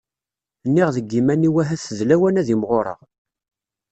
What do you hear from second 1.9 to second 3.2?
d lawan fell-i ad imɣureɣ.